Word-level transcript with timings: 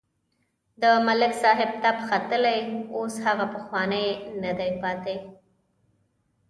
د 0.81 0.83
ملک 1.05 1.33
صاحب 1.41 1.71
تپ 1.83 1.97
ختلی 2.09 2.59
اوس 2.95 3.13
هغه 3.25 3.45
پخوانی 3.53 4.07
نه 4.43 4.51
دی 4.59 4.71
پاتې. 4.81 5.15